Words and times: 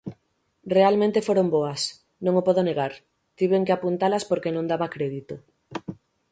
Realmente 0.77 1.25
foron 1.27 1.47
boas, 1.55 1.81
non 2.25 2.33
o 2.39 2.45
podo 2.47 2.61
negar, 2.69 2.93
tiven 3.37 3.65
que 3.65 3.75
apuntalas 3.75 4.23
porque 4.29 4.53
non 4.55 4.69
daba 4.71 4.91
crédito. 4.95 5.35